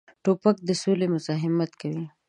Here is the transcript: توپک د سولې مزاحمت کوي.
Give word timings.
توپک 0.23 0.55
د 0.67 0.69
سولې 0.81 1.07
مزاحمت 1.13 1.71
کوي. 1.81 2.05